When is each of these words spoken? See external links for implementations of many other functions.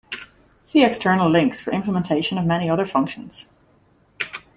See 0.65 0.83
external 0.83 1.29
links 1.29 1.61
for 1.61 1.69
implementations 1.69 2.39
of 2.39 2.47
many 2.47 2.67
other 2.71 2.87
functions. 2.87 3.47